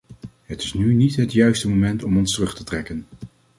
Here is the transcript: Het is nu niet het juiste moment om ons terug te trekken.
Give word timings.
Het 0.45 0.61
is 0.63 0.73
nu 0.73 0.93
niet 0.93 1.15
het 1.15 1.31
juiste 1.33 1.69
moment 1.69 2.03
om 2.03 2.17
ons 2.17 2.33
terug 2.33 2.55
te 2.55 2.63
trekken. 2.63 3.05